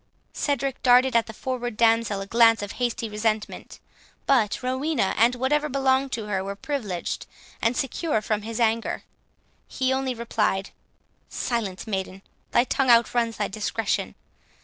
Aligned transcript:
Cedric 0.33 0.81
darted 0.81 1.15
at 1.15 1.27
the 1.27 1.31
forward 1.31 1.77
damsel 1.77 2.21
a 2.21 2.25
glance 2.25 2.63
of 2.63 2.71
hasty 2.71 3.07
resentment; 3.07 3.79
but 4.25 4.63
Rowena, 4.63 5.13
and 5.15 5.35
whatever 5.35 5.69
belonged 5.69 6.11
to 6.13 6.25
her, 6.25 6.43
were 6.43 6.55
privileged 6.55 7.27
and 7.61 7.77
secure 7.77 8.19
from 8.19 8.41
his 8.41 8.59
anger. 8.59 9.03
He 9.67 9.93
only 9.93 10.15
replied, 10.15 10.71
"Silence, 11.29 11.85
maiden; 11.85 12.23
thy 12.49 12.63
tongue 12.63 12.89
outruns 12.89 13.37
thy 13.37 13.47
discretion. 13.47 14.15